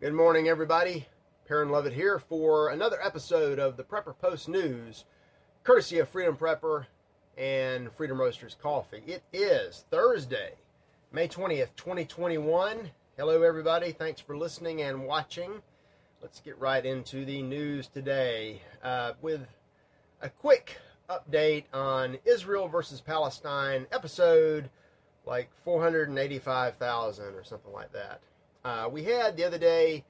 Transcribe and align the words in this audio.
Good 0.00 0.14
morning, 0.14 0.48
everybody. 0.48 1.06
Perrin 1.46 1.70
Lovett 1.70 1.92
here 1.92 2.18
for 2.18 2.68
another 2.70 2.98
episode 3.02 3.58
of 3.58 3.76
the 3.76 3.82
Prepper 3.82 4.16
Post 4.18 4.48
News, 4.48 5.04
courtesy 5.64 5.98
of 5.98 6.08
Freedom 6.08 6.36
Prepper 6.36 6.86
and 7.36 7.92
Freedom 7.92 8.20
Roasters 8.20 8.56
Coffee. 8.62 9.02
It 9.06 9.22
is 9.32 9.84
Thursday, 9.90 10.54
May 11.12 11.28
20th, 11.28 11.76
2021. 11.76 12.90
Hello, 13.16 13.42
everybody. 13.42 13.92
Thanks 13.92 14.20
for 14.20 14.36
listening 14.36 14.82
and 14.82 15.04
watching. 15.04 15.62
Let's 16.20 16.40
get 16.40 16.58
right 16.58 16.84
into 16.84 17.24
the 17.24 17.40
news 17.40 17.88
today 17.88 18.62
uh, 18.82 19.12
with 19.22 19.46
a 20.20 20.28
quick 20.28 20.76
update 21.10 21.64
on 21.72 22.18
Israel 22.24 22.68
versus 22.68 23.00
Palestine 23.00 23.86
episode 23.92 24.70
like 25.26 25.50
485,000 25.64 27.24
or 27.34 27.44
something 27.44 27.72
like 27.72 27.92
that. 27.92 28.20
Uh, 28.64 28.88
we 28.90 29.04
had 29.04 29.36
the 29.36 29.44
other 29.44 29.58
day 29.58 30.04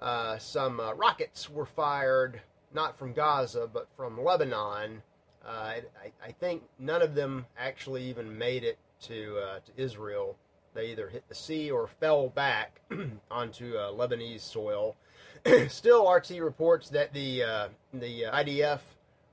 uh, 0.00 0.38
some 0.38 0.80
uh, 0.80 0.92
rockets 0.94 1.48
were 1.48 1.66
fired, 1.66 2.40
not 2.74 2.98
from 2.98 3.12
Gaza, 3.12 3.68
but 3.72 3.88
from 3.96 4.22
Lebanon. 4.22 5.02
Uh, 5.44 5.48
I, 5.48 5.82
I, 6.24 6.32
think 6.32 6.62
none 6.78 7.02
of 7.02 7.14
them 7.14 7.46
actually 7.58 8.04
even 8.04 8.38
made 8.38 8.62
it 8.62 8.78
to, 9.02 9.38
uh, 9.38 9.58
to 9.58 9.72
Israel. 9.76 10.36
They 10.74 10.92
either 10.92 11.08
hit 11.08 11.24
the 11.28 11.34
sea 11.34 11.70
or 11.70 11.88
fell 11.88 12.28
back 12.28 12.80
onto 13.30 13.76
uh, 13.76 13.92
Lebanese 13.92 14.40
soil. 14.40 14.96
Still, 15.68 16.08
RT 16.08 16.30
reports 16.38 16.88
that 16.90 17.12
the, 17.12 17.68
the 17.92 18.22
IDF 18.22 18.80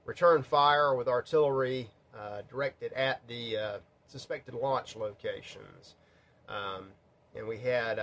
returned 0.10 0.46
fire 0.46 0.96
with 0.96 1.08
artillery 1.08 1.90
directed 2.50 2.92
at 2.94 3.26
the 3.28 3.80
suspected 4.08 4.54
launch 4.54 4.96
locations. 4.96 5.96
Um, 6.50 6.88
and 7.36 7.48
we 7.48 7.58
had 7.60 8.00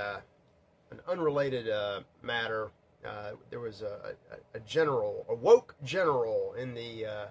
an 0.91 1.01
unrelated 1.09 1.69
uh, 1.69 2.01
matter. 2.23 2.71
Uh, 3.05 3.33
there 3.51 3.61
was 3.61 3.83
a, 3.83 4.15
a, 4.33 4.57
a, 4.57 4.61
general, 4.61 5.25
a 5.29 5.35
woke 5.35 5.75
general 5.85 6.55
in 6.59 6.75
the 6.75 7.07
uh, 7.07 7.27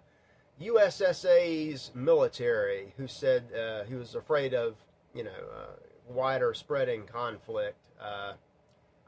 USSA's 0.62 1.92
military 1.94 2.94
who 2.98 3.08
said 3.08 3.44
uh, 3.54 3.84
he 3.84 3.96
was 3.96 4.16
afraid 4.16 4.54
of, 4.54 4.76
you 5.14 5.24
know, 5.24 5.32
uh, 5.54 5.76
wider 6.08 6.54
spreading 6.54 7.04
conflict. 7.04 7.78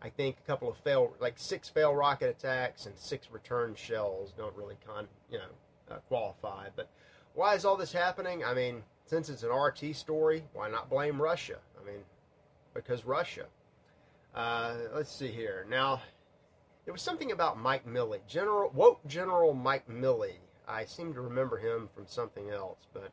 Uh, 0.02 0.06
I 0.06 0.10
think 0.10 0.38
a 0.38 0.48
couple 0.48 0.70
of 0.70 0.78
fail, 0.78 1.14
like 1.20 1.36
six 1.38 1.70
fail 1.70 1.94
rocket 1.96 2.30
attacks 2.30 2.86
and 2.86 2.98
six 2.98 3.30
return 3.32 3.76
shells 3.76 4.34
don't 4.38 4.56
really 4.56 4.78
con, 4.86 5.08
you 5.32 5.40
know, 5.40 5.98
qualify. 6.08 6.68
But 6.76 6.90
why 7.34 7.56
is 7.56 7.66
all 7.66 7.78
this 7.78 7.92
happening? 7.92 8.44
I 8.44 8.54
mean, 8.54 8.84
since 9.06 9.30
it's 9.30 9.44
an 9.44 9.52
RT 9.52 9.96
story, 9.96 10.44
why 10.54 10.70
not 10.70 10.90
blame 10.90 11.22
Russia? 11.22 11.58
I 11.82 11.86
mean, 11.86 12.02
because 12.74 13.06
Russia. 13.06 13.46
Uh, 14.36 14.76
let's 14.94 15.16
see 15.16 15.30
here. 15.30 15.66
Now, 15.70 16.02
there 16.86 16.94
was 16.94 17.02
something 17.02 17.32
about 17.32 17.60
Mike 17.60 17.86
Milley, 17.88 18.20
General 18.28 18.72
woke 18.74 19.06
General 19.08 19.54
Mike 19.54 19.88
Milley. 19.90 20.36
I 20.68 20.86
seem 20.86 21.14
to 21.14 21.22
remember 21.22 21.58
him 21.58 21.90
from 21.96 22.06
something 22.08 22.50
else, 22.50 22.86
but 22.94 23.12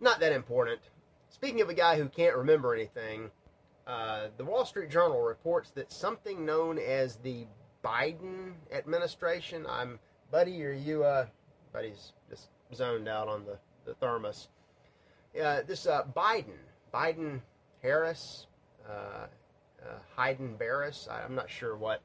not 0.00 0.20
that 0.20 0.32
important. 0.32 0.80
Speaking 1.28 1.60
of 1.60 1.68
a 1.68 1.74
guy 1.74 1.96
who 1.96 2.08
can't 2.08 2.36
remember 2.36 2.74
anything, 2.74 3.30
uh, 3.86 4.28
the 4.36 4.44
Wall 4.44 4.64
Street 4.64 4.90
Journal 4.90 5.20
reports 5.20 5.70
that 5.70 5.92
something 5.92 6.44
known 6.44 6.78
as 6.78 7.16
the 7.16 7.46
Biden 7.84 8.54
administration. 8.72 9.66
I'm 9.68 9.98
buddy, 10.30 10.64
are 10.64 10.72
you? 10.72 11.04
Uh, 11.04 11.26
buddy's 11.72 12.12
just 12.30 12.48
zoned 12.74 13.08
out 13.08 13.28
on 13.28 13.44
the 13.44 13.58
the 13.84 13.94
thermos. 13.94 14.48
Uh, 15.40 15.62
this 15.66 15.86
uh, 15.86 16.04
Biden, 16.16 16.58
Biden 16.92 17.40
Harris. 17.82 18.46
Uh, 18.88 19.26
uh, 19.82 20.22
Hayden 20.22 20.56
Barris. 20.56 21.08
I'm 21.10 21.34
not 21.34 21.50
sure 21.50 21.76
what, 21.76 22.00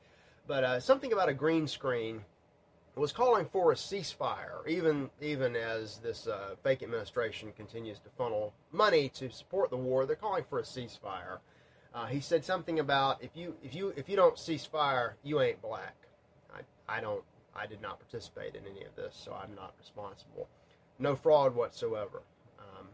but 0.48 0.64
uh, 0.64 0.80
something 0.80 1.14
about 1.14 1.30
a 1.30 1.34
green 1.34 1.68
screen 1.68 2.22
was 2.96 3.14
calling 3.14 3.46
for 3.46 3.72
a 3.72 3.76
ceasefire, 3.76 4.68
even 4.68 5.10
even 5.22 5.56
as 5.56 6.00
this 6.00 6.28
fake 6.64 6.84
administration 6.84 7.54
continues 7.56 8.00
to 8.00 8.10
funnel 8.18 8.54
money 8.72 9.08
to 9.10 9.30
support 9.30 9.70
the 9.70 9.78
war. 9.78 10.06
They're 10.06 10.18
calling 10.18 10.44
for 10.50 10.60
a 10.60 10.64
ceasefire. 10.64 11.40
Uh, 11.94 12.06
he 12.06 12.20
said 12.20 12.46
something 12.46 12.80
about 12.80 13.24
if 13.24 13.32
you 13.36 13.56
if 13.64 13.74
you 13.74 13.94
if 13.96 14.08
you 14.08 14.16
don't 14.16 14.38
cease 14.38 14.66
fire, 14.66 15.18
you 15.24 15.42
ain't 15.42 15.62
black. 15.62 15.96
I, 16.54 16.98
I 16.98 17.02
don't 17.02 17.24
I 17.56 17.66
did 17.66 17.82
not 17.82 18.00
participate 18.00 18.56
in 18.56 18.62
any 18.70 18.86
of 18.86 18.96
this, 18.96 19.20
so 19.24 19.34
I'm 19.34 19.56
not 19.56 19.74
responsible. 19.80 20.48
No 21.00 21.16
fraud 21.16 21.56
whatsoever. 21.56 22.22
Um, 22.60 22.88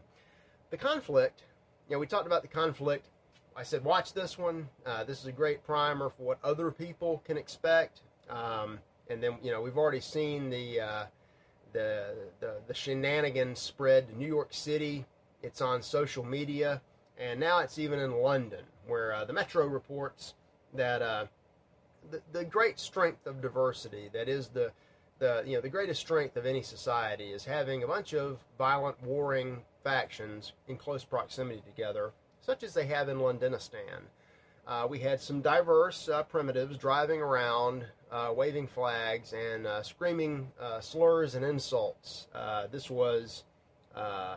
the 0.70 0.76
conflict, 0.76 1.42
you 1.88 1.96
know, 1.96 2.00
we 2.00 2.06
talked 2.06 2.26
about 2.26 2.42
the 2.42 2.48
conflict 2.48 3.08
I 3.56 3.62
said, 3.62 3.84
watch 3.84 4.12
this 4.12 4.36
one. 4.36 4.68
Uh, 4.84 5.04
this 5.04 5.20
is 5.20 5.26
a 5.26 5.32
great 5.32 5.64
primer 5.64 6.10
for 6.10 6.22
what 6.22 6.38
other 6.44 6.70
people 6.70 7.22
can 7.24 7.38
expect. 7.38 8.02
Um, 8.28 8.80
and 9.08 9.22
then, 9.22 9.38
you 9.42 9.50
know, 9.50 9.62
we've 9.62 9.78
already 9.78 10.00
seen 10.00 10.50
the, 10.50 10.80
uh, 10.80 11.04
the, 11.72 12.14
the, 12.40 12.56
the 12.66 12.74
shenanigans 12.74 13.58
spread 13.58 14.08
to 14.08 14.18
New 14.18 14.26
York 14.26 14.52
City. 14.52 15.06
It's 15.42 15.62
on 15.62 15.80
social 15.80 16.22
media. 16.22 16.82
And 17.18 17.40
now 17.40 17.60
it's 17.60 17.78
even 17.78 17.98
in 17.98 18.12
London, 18.12 18.64
where 18.86 19.12
uh, 19.12 19.24
the 19.24 19.32
Metro 19.32 19.66
reports 19.66 20.34
that 20.74 21.02
uh, 21.02 21.26
the, 22.10 22.20
the 22.32 22.44
great 22.44 22.78
strength 22.78 23.26
of 23.26 23.40
diversity, 23.40 24.10
that 24.12 24.28
is 24.28 24.48
the, 24.48 24.70
the, 25.18 25.42
you 25.46 25.54
know, 25.54 25.60
the 25.60 25.68
greatest 25.68 26.00
strength 26.00 26.36
of 26.36 26.46
any 26.46 26.62
society, 26.62 27.30
is 27.30 27.44
having 27.44 27.82
a 27.82 27.86
bunch 27.86 28.12
of 28.12 28.38
violent, 28.58 29.02
warring 29.02 29.62
factions 29.82 30.52
in 30.68 30.76
close 30.76 31.04
proximity 31.04 31.62
together 31.64 32.12
such 32.46 32.62
as 32.62 32.72
they 32.72 32.86
have 32.86 33.08
in 33.08 33.18
Londonistan. 33.18 34.06
Uh, 34.66 34.86
we 34.88 34.98
had 34.98 35.20
some 35.20 35.40
diverse 35.40 36.08
uh, 36.08 36.22
primitives 36.24 36.76
driving 36.76 37.20
around, 37.20 37.84
uh, 38.10 38.32
waving 38.34 38.66
flags, 38.66 39.32
and 39.32 39.66
uh, 39.66 39.82
screaming 39.82 40.48
uh, 40.60 40.80
slurs 40.80 41.34
and 41.34 41.44
insults. 41.44 42.28
Uh, 42.34 42.66
this 42.68 42.88
was 42.88 43.44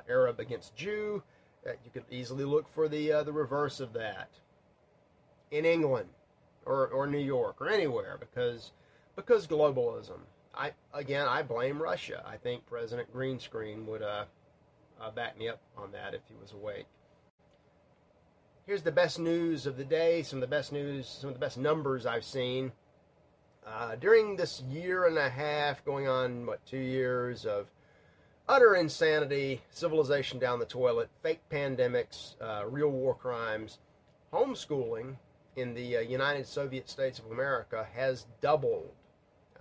Arab 0.07 0.39
against 0.39 0.75
Jew. 0.75 1.21
You 1.65 1.91
could 1.93 2.05
easily 2.09 2.43
look 2.43 2.67
for 2.73 2.87
the 2.87 3.23
the 3.23 3.33
reverse 3.33 3.79
of 3.79 3.93
that 3.93 4.29
in 5.51 5.65
England 5.65 6.09
or, 6.65 6.87
or 6.87 7.07
New 7.07 7.17
York 7.17 7.57
or 7.59 7.69
anywhere 7.69 8.17
because 8.19 8.71
because 9.15 9.47
globalism. 9.47 10.19
I 10.55 10.71
again 10.93 11.27
I 11.27 11.43
blame 11.43 11.81
Russia. 11.81 12.23
I 12.27 12.37
think 12.37 12.65
President 12.65 13.13
Greenscreen 13.13 13.85
would 13.85 14.01
uh 14.01 14.25
back 15.15 15.37
me 15.37 15.47
up 15.47 15.61
on 15.77 15.91
that 15.91 16.13
if 16.13 16.21
he 16.27 16.35
was 16.39 16.51
awake 16.51 16.85
here's 18.69 18.83
the 18.83 18.91
best 18.91 19.17
news 19.17 19.65
of 19.65 19.77
the 19.77 19.83
day, 19.83 20.21
some 20.21 20.37
of 20.37 20.41
the 20.41 20.55
best 20.55 20.71
news, 20.71 21.07
some 21.07 21.27
of 21.27 21.33
the 21.33 21.39
best 21.39 21.57
numbers 21.57 22.05
I've 22.05 22.23
seen. 22.23 22.71
Uh, 23.65 23.95
during 23.95 24.35
this 24.35 24.61
year 24.69 25.07
and 25.07 25.17
a 25.17 25.27
half, 25.27 25.83
going 25.83 26.07
on, 26.07 26.45
what, 26.45 26.63
two 26.67 26.77
years 26.77 27.47
of 27.47 27.65
utter 28.49 28.75
insanity, 28.75 29.61
civilization 29.69 30.39
down 30.39 30.59
the 30.59 30.65
toilet, 30.65 31.07
fake 31.21 31.39
pandemics, 31.51 32.33
uh, 32.41 32.65
real 32.67 32.89
war 32.89 33.13
crimes, 33.13 33.77
homeschooling 34.33 35.15
in 35.55 35.75
the 35.75 35.97
uh, 35.97 35.99
United 36.01 36.47
Soviet 36.47 36.89
States 36.89 37.19
of 37.19 37.31
America 37.31 37.87
has 37.95 38.25
doubled. 38.41 38.91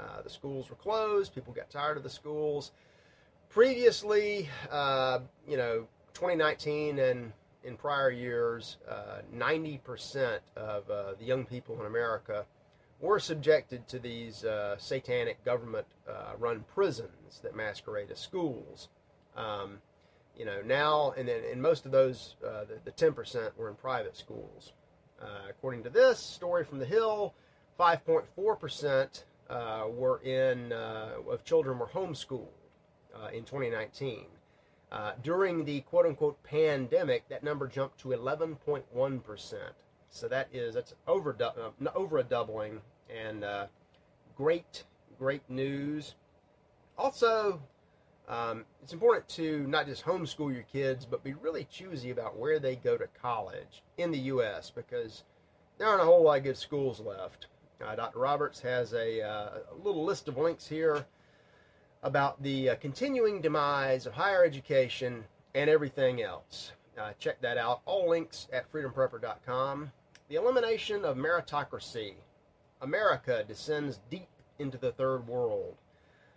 Uh, 0.00 0.22
the 0.22 0.30
schools 0.30 0.70
were 0.70 0.76
closed, 0.76 1.34
people 1.34 1.52
got 1.52 1.68
tired 1.68 1.98
of 1.98 2.02
the 2.02 2.10
schools. 2.10 2.72
Previously, 3.50 4.48
uh, 4.70 5.20
you 5.46 5.56
know, 5.56 5.86
2019 6.14 6.98
and 6.98 7.32
in 7.64 7.76
prior 7.76 8.10
years, 8.10 8.78
uh, 8.88 9.18
90% 9.36 10.38
of 10.56 10.88
uh, 10.88 11.14
the 11.18 11.24
young 11.24 11.44
people 11.44 11.78
in 11.80 11.86
America 11.86 12.46
were 13.00 13.20
subjected 13.20 13.86
to 13.88 13.98
these 13.98 14.44
uh, 14.44 14.76
satanic 14.78 15.44
government 15.44 15.86
uh, 16.08 16.32
run 16.38 16.64
prisons 16.74 17.40
that 17.42 17.54
masquerade 17.54 18.10
as 18.10 18.18
schools. 18.18 18.88
Um, 19.36 19.78
you 20.36 20.44
know, 20.44 20.60
now, 20.64 21.14
and 21.16 21.28
then 21.28 21.42
in 21.50 21.60
most 21.60 21.86
of 21.86 21.92
those, 21.92 22.36
uh, 22.44 22.64
the, 22.64 22.80
the, 22.84 22.92
10% 22.92 23.56
were 23.56 23.68
in 23.68 23.74
private 23.74 24.16
schools. 24.16 24.72
Uh, 25.20 25.26
according 25.48 25.82
to 25.82 25.90
this 25.90 26.18
story 26.18 26.64
from 26.64 26.78
The 26.78 26.86
Hill, 26.86 27.34
5.4% 27.78 29.24
were 29.90 30.20
in, 30.22 30.72
of 30.72 31.44
children 31.44 31.78
were 31.78 31.88
homeschooled 31.88 32.46
in 33.32 33.44
2019. 33.44 34.26
Uh, 34.90 35.12
during 35.22 35.64
the 35.64 35.80
quote 35.82 36.06
unquote 36.06 36.42
pandemic, 36.42 37.28
that 37.28 37.42
number 37.42 37.66
jumped 37.66 37.98
to 38.00 38.08
11.1%. 38.08 39.54
So 40.10 40.28
that 40.28 40.48
is, 40.52 40.74
that's 40.74 40.94
over, 41.06 41.36
uh, 41.40 41.88
over 41.94 42.18
a 42.18 42.24
doubling 42.24 42.80
and 43.14 43.44
uh, 43.44 43.66
great, 44.36 44.84
great 45.18 45.42
news. 45.48 46.14
Also, 46.96 47.60
um, 48.28 48.64
it's 48.82 48.92
important 48.92 49.28
to 49.30 49.66
not 49.68 49.86
just 49.86 50.04
homeschool 50.04 50.52
your 50.52 50.64
kids, 50.64 51.06
but 51.06 51.24
be 51.24 51.34
really 51.34 51.66
choosy 51.70 52.10
about 52.10 52.38
where 52.38 52.58
they 52.58 52.76
go 52.76 52.96
to 52.96 53.06
college 53.20 53.82
in 53.96 54.10
the 54.10 54.18
U.S. 54.18 54.70
because 54.70 55.24
there 55.78 55.86
aren't 55.86 56.02
a 56.02 56.04
whole 56.04 56.22
lot 56.24 56.38
of 56.38 56.44
good 56.44 56.56
schools 56.56 57.00
left. 57.00 57.46
Uh, 57.84 57.94
Dr. 57.94 58.18
Roberts 58.18 58.60
has 58.60 58.92
a, 58.92 59.22
uh, 59.22 59.50
a, 59.72 59.84
little 59.84 60.04
list 60.04 60.28
of 60.28 60.36
links 60.36 60.66
here 60.66 61.06
about 62.02 62.42
the 62.42 62.70
uh, 62.70 62.74
continuing 62.76 63.40
demise 63.40 64.04
of 64.04 64.12
higher 64.12 64.44
education 64.44 65.24
and 65.54 65.70
everything 65.70 66.20
else. 66.20 66.72
Uh, 67.00 67.12
check 67.20 67.40
that 67.40 67.56
out. 67.56 67.80
All 67.86 68.10
links 68.10 68.48
at 68.52 68.70
freedomprepper.com. 68.72 69.92
The 70.28 70.36
elimination 70.36 71.06
of 71.06 71.16
meritocracy. 71.16 72.12
America 72.82 73.44
descends 73.48 73.98
deep 74.10 74.28
into 74.58 74.76
the 74.76 74.92
third 74.92 75.26
world. 75.26 75.74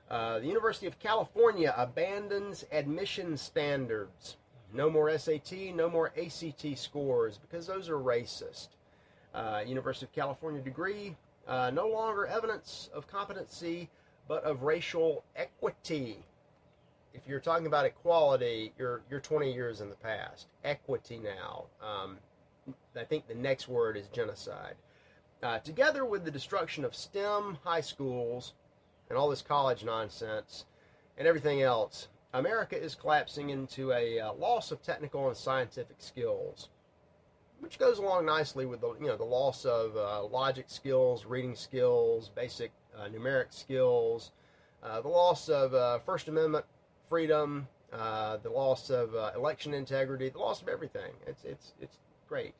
Uh, 0.09 0.39
the 0.39 0.47
University 0.47 0.87
of 0.87 0.97
California 0.99 1.73
abandons 1.77 2.63
admission 2.71 3.35
standards. 3.35 4.37
No 4.73 4.89
more 4.89 5.17
SAT, 5.17 5.75
no 5.75 5.89
more 5.89 6.13
ACT 6.17 6.77
scores 6.77 7.37
because 7.37 7.67
those 7.67 7.89
are 7.89 7.97
racist. 7.97 8.69
Uh, 9.33 9.61
University 9.65 10.05
of 10.05 10.13
California 10.13 10.61
degree, 10.61 11.17
uh, 11.47 11.69
no 11.73 11.87
longer 11.87 12.25
evidence 12.25 12.89
of 12.93 13.07
competency, 13.07 13.89
but 14.29 14.41
of 14.45 14.63
racial 14.63 15.25
equity. 15.35 16.17
If 17.13 17.27
you're 17.27 17.41
talking 17.41 17.67
about 17.67 17.85
equality, 17.85 18.71
you're 18.77 19.01
you're 19.09 19.19
20 19.19 19.53
years 19.53 19.81
in 19.81 19.89
the 19.89 19.95
past. 19.97 20.47
Equity 20.63 21.17
now. 21.17 21.65
Um, 21.81 22.17
I 22.95 23.03
think 23.03 23.27
the 23.27 23.35
next 23.35 23.67
word 23.67 23.97
is 23.97 24.07
genocide. 24.07 24.75
Uh, 25.41 25.57
together 25.59 26.05
with 26.05 26.23
the 26.23 26.31
destruction 26.31 26.85
of 26.85 26.95
STEM 26.95 27.57
high 27.63 27.81
schools 27.81 28.53
and 29.09 29.17
all 29.17 29.29
this 29.29 29.41
college 29.41 29.83
nonsense 29.83 30.65
and 31.17 31.27
everything 31.27 31.61
else, 31.61 32.09
America 32.33 32.81
is 32.81 32.95
collapsing 32.95 33.49
into 33.49 33.91
a 33.91 34.19
uh, 34.19 34.33
loss 34.33 34.71
of 34.71 34.81
technical 34.81 35.27
and 35.27 35.35
scientific 35.35 35.97
skills, 35.99 36.69
which 37.59 37.79
goes 37.79 37.97
along 37.97 38.25
nicely 38.25 38.65
with 38.65 38.81
the 38.81 38.93
you 38.99 39.07
know 39.07 39.17
the 39.17 39.23
loss 39.23 39.65
of 39.65 39.97
uh, 39.97 40.23
logic 40.23 40.65
skills, 40.67 41.25
reading 41.25 41.55
skills, 41.55 42.29
basic 42.29 42.71
uh, 42.97 43.07
numeric 43.07 43.51
skills, 43.51 44.31
uh, 44.83 45.01
the 45.01 45.09
loss 45.09 45.49
of 45.49 45.73
uh, 45.73 45.99
First 45.99 46.27
Amendment 46.27 46.65
freedom, 47.09 47.67
the 47.91 48.49
loss 48.49 48.89
of 48.89 49.13
election 49.35 49.73
integrity, 49.73 50.29
the 50.29 50.39
loss 50.39 50.61
of 50.61 50.69
everything. 50.69 51.11
It's 51.27 51.43
it's 51.43 51.73
it's 51.81 51.97
great. 52.31 52.53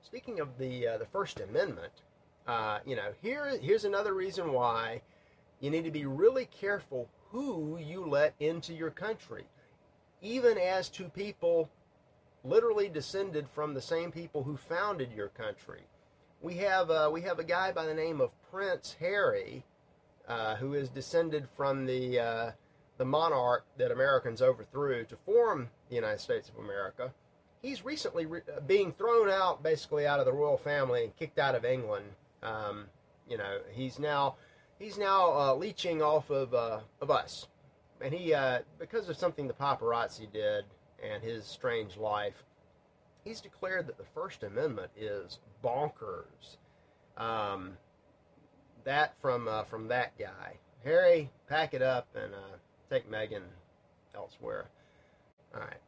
Speaking 0.00 0.40
of 0.40 0.56
the 0.56 0.86
the 0.98 1.04
First 1.12 1.38
Amendment, 1.40 1.92
you 2.86 2.96
know 2.96 3.12
here 3.20 3.58
here's 3.60 3.84
another 3.84 4.14
reason 4.14 4.54
why 4.54 5.02
you 5.60 5.68
need 5.70 5.84
to 5.84 5.90
be 5.90 6.06
really 6.06 6.46
careful 6.46 7.10
who 7.30 7.78
you 7.78 8.06
let 8.06 8.32
into 8.40 8.72
your 8.72 8.88
country, 8.88 9.44
even 10.22 10.56
as 10.56 10.88
to 10.88 11.04
people 11.10 11.68
literally 12.42 12.88
descended 12.88 13.46
from 13.50 13.74
the 13.74 13.82
same 13.82 14.10
people 14.10 14.44
who 14.44 14.56
founded 14.56 15.12
your 15.12 15.28
country. 15.28 15.82
We 16.40 16.54
have 16.54 16.90
uh, 16.90 17.10
we 17.12 17.20
have 17.20 17.38
a 17.38 17.44
guy 17.44 17.70
by 17.70 17.84
the 17.84 17.92
name 17.92 18.22
of 18.22 18.30
Prince 18.50 18.96
Harry, 18.98 19.62
uh, 20.26 20.56
who 20.56 20.72
is 20.72 20.88
descended 20.88 21.46
from 21.54 21.84
the 21.84 22.18
uh, 22.18 22.50
the 22.96 23.04
monarch 23.04 23.66
that 23.76 23.92
Americans 23.92 24.40
overthrew 24.40 25.04
to 25.04 25.16
form 25.16 25.68
the 25.90 25.96
United 25.96 26.20
States 26.20 26.48
of 26.48 26.64
America. 26.64 27.12
He's 27.62 27.84
recently 27.84 28.26
re- 28.26 28.42
uh, 28.54 28.60
being 28.60 28.92
thrown 28.92 29.28
out, 29.28 29.62
basically 29.62 30.06
out 30.06 30.20
of 30.20 30.26
the 30.26 30.32
royal 30.32 30.58
family 30.58 31.04
and 31.04 31.16
kicked 31.16 31.38
out 31.38 31.54
of 31.54 31.64
England. 31.64 32.06
Um, 32.42 32.86
you 33.28 33.36
know, 33.36 33.58
he's 33.72 33.98
now 33.98 34.36
he's 34.78 34.96
now 34.96 35.32
uh, 35.32 35.54
leeching 35.54 36.02
off 36.02 36.30
of 36.30 36.54
uh, 36.54 36.80
of 37.00 37.10
us, 37.10 37.48
and 38.00 38.14
he 38.14 38.32
uh, 38.32 38.60
because 38.78 39.08
of 39.08 39.16
something 39.16 39.48
the 39.48 39.54
paparazzi 39.54 40.32
did 40.32 40.64
and 41.02 41.22
his 41.22 41.44
strange 41.44 41.96
life, 41.96 42.44
he's 43.24 43.40
declared 43.40 43.86
that 43.86 43.98
the 43.98 44.04
First 44.14 44.42
Amendment 44.42 44.90
is 44.96 45.38
bonkers. 45.62 46.56
Um, 47.16 47.76
that 48.84 49.14
from 49.20 49.48
uh, 49.48 49.64
from 49.64 49.88
that 49.88 50.16
guy, 50.18 50.58
Harry, 50.84 51.30
pack 51.48 51.74
it 51.74 51.82
up 51.82 52.06
and 52.14 52.32
uh, 52.34 52.56
take 52.90 53.10
Megan 53.10 53.42
elsewhere. 54.14 54.68
All 55.54 55.60
right, 55.60 55.80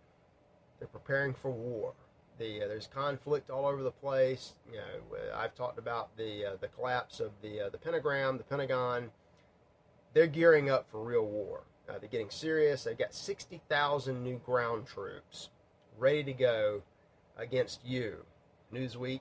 they're 0.80 0.88
preparing 0.88 1.34
for 1.34 1.50
war. 1.50 1.92
The, 2.38 2.64
uh, 2.64 2.68
there's 2.68 2.86
conflict 2.86 3.50
all 3.50 3.66
over 3.66 3.82
the 3.82 3.90
place. 3.90 4.54
You 4.72 4.78
know, 4.78 5.36
I've 5.36 5.54
talked 5.54 5.78
about 5.78 6.16
the 6.16 6.46
uh, 6.46 6.56
the 6.60 6.68
collapse 6.68 7.20
of 7.20 7.32
the 7.42 7.66
uh, 7.66 7.68
the 7.68 7.78
pentagram, 7.78 8.38
the 8.38 8.44
Pentagon. 8.44 9.10
They're 10.14 10.26
gearing 10.26 10.70
up 10.70 10.90
for 10.90 11.04
real 11.04 11.26
war. 11.26 11.60
Uh, 11.88 11.98
they're 11.98 12.08
getting 12.08 12.30
serious. 12.30 12.84
They've 12.84 12.98
got 12.98 13.14
60,000 13.14 14.24
new 14.24 14.38
ground 14.38 14.86
troops 14.86 15.50
ready 15.98 16.24
to 16.24 16.32
go 16.32 16.82
against 17.36 17.84
you. 17.84 18.24
Newsweek. 18.72 19.20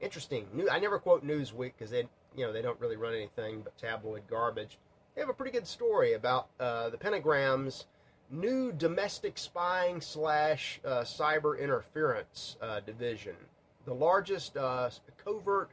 Interesting. 0.00 0.46
New, 0.52 0.68
I 0.70 0.78
never 0.78 0.98
quote 0.98 1.26
Newsweek 1.26 1.72
because 1.76 1.90
they 1.90 2.06
you 2.36 2.46
know 2.46 2.52
they 2.52 2.62
don't 2.62 2.80
really 2.80 2.96
run 2.96 3.14
anything 3.14 3.62
but 3.62 3.76
tabloid 3.78 4.22
garbage. 4.28 4.78
They 5.14 5.20
have 5.20 5.30
a 5.30 5.34
pretty 5.34 5.52
good 5.52 5.66
story 5.66 6.12
about 6.12 6.48
uh, 6.58 6.90
the 6.90 6.98
Pentagram's 6.98 7.86
new 8.30 8.72
domestic 8.72 9.38
spying 9.38 10.00
slash 10.00 10.80
uh, 10.84 11.00
cyber 11.02 11.58
interference 11.58 12.56
uh, 12.60 12.80
division, 12.80 13.36
the 13.84 13.94
largest 13.94 14.56
uh, 14.56 14.90
covert 15.22 15.70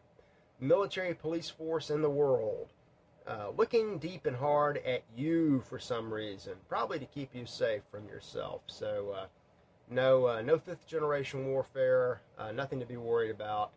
military 0.59 1.13
police 1.13 1.49
force 1.49 1.89
in 1.89 2.01
the 2.01 2.09
world, 2.09 2.73
uh, 3.27 3.47
looking 3.57 3.97
deep 3.97 4.25
and 4.25 4.35
hard 4.35 4.77
at 4.85 5.03
you 5.15 5.63
for 5.67 5.79
some 5.79 6.13
reason, 6.13 6.53
probably 6.69 6.99
to 6.99 7.05
keep 7.05 7.33
you 7.33 7.45
safe 7.45 7.81
from 7.89 8.07
yourself. 8.07 8.61
So, 8.67 9.15
uh, 9.17 9.25
no, 9.89 10.27
uh, 10.27 10.41
no 10.41 10.57
fifth 10.57 10.87
generation 10.87 11.47
warfare, 11.47 12.21
nothing 12.53 12.79
to 12.79 12.85
be 12.85 12.97
worried 12.97 13.31
about. 13.31 13.71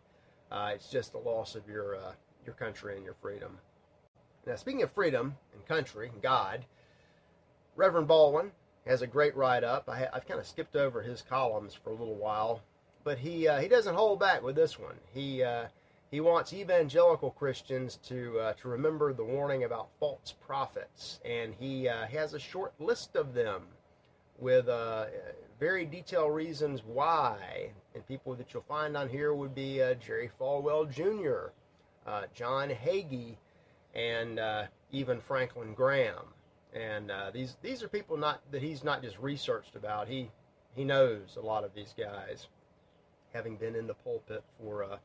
it's 0.51 0.89
just 0.89 1.11
the 1.11 1.17
loss 1.17 1.55
of 1.55 1.67
your 1.67 1.97
your 2.45 2.55
country 2.55 2.95
and 2.95 3.03
your 3.03 3.15
freedom. 3.15 3.57
Now, 4.45 4.55
speaking 4.55 4.83
of 4.83 4.91
freedom 4.91 5.35
and 5.53 5.65
country 5.65 6.09
and 6.13 6.21
God, 6.21 6.65
Reverend 7.75 8.07
Baldwin 8.07 8.51
has 8.85 9.01
a 9.01 9.07
great 9.07 9.35
write 9.35 9.63
up. 9.63 9.89
I, 9.89 10.07
have 10.13 10.27
kind 10.27 10.39
of 10.39 10.45
skipped 10.45 10.75
over 10.75 11.01
his 11.01 11.21
columns 11.21 11.73
for 11.73 11.89
a 11.89 11.95
little 11.95 12.15
while, 12.15 12.61
but 13.03 13.17
he 13.17 13.47
uh, 13.47 13.59
he 13.59 13.67
doesn't 13.67 13.95
hold 13.95 14.19
back 14.19 14.43
with 14.43 14.55
this 14.55 14.79
one. 14.79 14.95
He 15.13 15.43
uh, 15.43 15.65
he 16.11 16.21
wants 16.21 16.53
evangelical 16.53 17.31
Christians 17.31 17.97
to 18.07 18.39
uh, 18.39 18.53
to 18.53 18.67
remember 18.67 19.11
the 19.13 19.23
warning 19.23 19.63
about 19.63 19.89
false 19.99 20.35
prophets, 20.45 21.19
and 21.25 21.53
he 21.59 21.87
uh, 21.87 22.05
has 22.07 22.33
a 22.33 22.39
short 22.39 22.73
list 22.79 23.15
of 23.15 23.33
them 23.33 23.63
with 24.37 24.67
uh, 24.67 25.05
very 25.59 25.85
detailed 25.85 26.35
reasons 26.35 26.83
why. 26.85 27.71
And 27.95 28.05
people 28.07 28.35
that 28.35 28.53
you'll 28.53 28.63
find 28.63 28.97
on 28.97 29.07
here 29.07 29.33
would 29.33 29.55
be 29.55 29.81
uh, 29.81 29.93
Jerry 29.95 30.29
Falwell 30.39 30.91
Jr., 30.91 31.51
John 32.35 32.69
Hagee, 32.69 33.37
and 33.95 34.39
even 34.91 35.21
Franklin 35.21 35.73
Graham. 35.73 36.34
And 36.75 37.09
uh, 37.09 37.31
these 37.31 37.55
these 37.61 37.81
are 37.81 37.87
people 37.87 38.17
not 38.17 38.41
that 38.51 38.61
he's 38.61 38.83
not 38.83 39.01
just 39.01 39.17
researched 39.19 39.75
about. 39.75 40.09
He 40.09 40.29
he 40.75 40.83
knows 40.83 41.37
a 41.37 41.45
lot 41.45 41.63
of 41.63 41.73
these 41.73 41.95
guys, 41.97 42.47
having 43.33 43.55
been 43.55 43.75
in 43.75 43.87
the 43.87 43.93
pulpit 43.93 44.43
for 44.59 44.83
uh, 44.83 44.97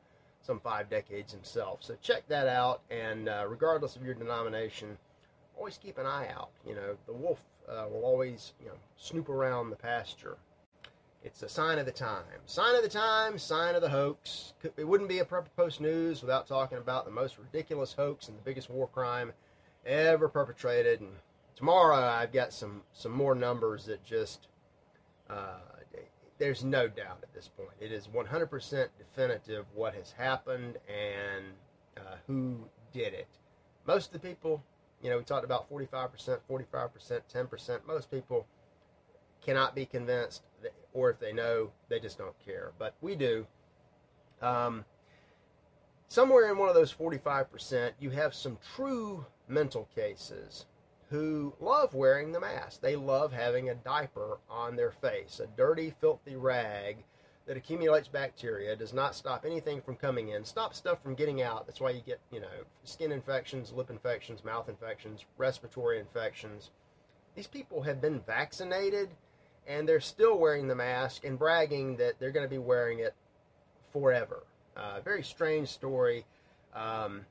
some 0.43 0.59
five 0.59 0.91
decades 0.91 1.33
himself. 1.33 1.79
So 1.83 1.97
check 2.03 2.27
that 2.29 2.49
out. 2.49 2.81
And 2.91 3.29
uh, 3.29 3.45
regardless 3.49 3.95
of 3.95 4.05
your 4.05 4.15
denomination, 4.15 4.99
always 5.57 5.79
keep 5.79 5.99
an 5.99 6.07
eye 6.07 6.29
out. 6.35 6.51
You 6.67 6.75
know, 6.75 6.97
the 7.07 7.13
wolf 7.13 7.39
uh, 7.69 7.87
will 7.89 8.05
always 8.05 8.53
you 8.61 8.67
know 8.67 8.77
snoop 8.97 9.29
around 9.29 9.71
the 9.71 9.77
pasture. 9.77 10.39
It's 11.23 11.43
a 11.43 11.49
sign 11.49 11.79
of 11.79 11.85
the 11.85 11.93
time. 11.93 12.25
Sign 12.47 12.75
of 12.75 12.83
the 12.83 12.89
time, 12.89 13.39
sign 13.39 13.75
of 13.75 13.83
the 13.83 13.91
hoax. 13.91 14.55
It 14.77 14.89
wouldn't 14.89 15.09
be 15.09 15.19
a 15.19 15.25
Prepper 15.25 15.55
Post 15.55 15.81
News 15.81 16.23
without 16.23 16.47
talking 16.47 16.79
about 16.79 17.05
the 17.05 17.11
most 17.11 17.39
ridiculous 17.39 17.93
hoax 17.93 18.29
and 18.29 18.39
the 18.39 18.43
biggest 18.43 18.71
war 18.71 18.89
crime 18.89 19.33
ever 19.85 20.29
perpetrated. 20.29 21.01
And 21.01 21.11
tomorrow 21.57 21.97
I've 21.97 22.33
got 22.33 22.53
some 22.53 22.83
some 22.93 23.13
more 23.13 23.35
numbers 23.35 23.87
that 23.87 24.05
just 24.05 24.49
uh, 25.29 25.59
there's 26.41 26.65
no 26.65 26.89
doubt 26.89 27.19
at 27.23 27.33
this 27.35 27.49
point. 27.49 27.69
It 27.79 27.93
is 27.93 28.09
100% 28.09 28.89
definitive 28.99 29.67
what 29.75 29.95
has 29.95 30.13
happened 30.13 30.79
and 30.89 31.45
uh, 31.99 32.17
who 32.27 32.65
did 32.93 33.13
it. 33.13 33.29
Most 33.87 34.07
of 34.07 34.21
the 34.21 34.27
people, 34.27 34.65
you 35.03 35.11
know, 35.11 35.19
we 35.19 35.23
talked 35.23 35.45
about 35.45 35.71
45%, 35.71 36.39
45%, 36.51 37.21
10%. 37.33 37.81
Most 37.87 38.11
people 38.11 38.47
cannot 39.45 39.75
be 39.75 39.85
convinced, 39.85 40.43
that, 40.63 40.73
or 40.95 41.11
if 41.11 41.21
they 41.21 41.33
know, 41.33 41.71
they 41.91 42.01
just 42.01 42.17
don't 42.17 42.35
care. 42.45 42.73
But 42.79 42.95
we 43.03 43.17
do. 43.17 43.47
Um, 44.41 44.87
somewhere 46.09 46.51
in 46.51 46.57
one 46.57 46.71
of 46.71 46.75
those 46.75 46.93
45%, 46.93 47.93
you 48.01 48.11
have 48.11 48.35
some 48.35 48.57
true 48.75 49.27
mental 49.47 49.91
cases 49.95 50.65
who 51.11 51.53
love 51.61 51.93
wearing 51.93 52.33
the 52.33 52.41
mask. 52.41 52.81
They 52.81 52.97
love 52.97 53.33
having 53.33 53.69
a 53.69 53.75
diaper 53.75 54.39
on 54.49 54.77
their 54.77 54.93
face, 54.93 55.41
a 55.41 55.47
dirty, 55.49 55.93
filthy 56.01 56.37
rag 56.37 56.99
that 57.47 57.57
accumulates 57.57 58.07
bacteria, 58.07 58.77
does 58.77 58.93
not 58.93 59.17
stop 59.17 59.45
anything 59.45 59.81
from 59.81 59.97
coming 59.97 60.29
in, 60.29 60.45
stops 60.45 60.79
stuff 60.79 61.03
from 61.03 61.17
getting 61.17 61.43
out. 61.43 61.67
That's 61.67 61.81
why 61.81 61.91
you 61.91 62.01
get, 62.01 62.21
you 62.31 62.41
know, 62.41 62.47
skin 62.85 63.11
infections, 63.11 63.73
lip 63.73 63.91
infections, 63.91 64.45
mouth 64.45 64.69
infections, 64.69 65.25
respiratory 65.37 65.99
infections. 65.99 66.71
These 67.35 67.49
people 67.49 67.83
have 67.83 68.01
been 68.01 68.21
vaccinated 68.21 69.11
and 69.67 69.89
they're 69.89 70.01
still 70.01 70.39
wearing 70.39 70.69
the 70.69 70.77
mask 70.77 71.25
and 71.25 71.37
bragging 71.39 71.97
that 71.97 72.21
they're 72.21 72.31
going 72.31 72.47
to 72.47 72.51
be 72.51 72.59
wearing 72.59 73.01
it 73.01 73.15
forever. 73.93 74.45
Uh, 74.77 75.01
very 75.01 75.25
strange 75.25 75.69
story. 75.69 76.25
Um, 76.75 77.27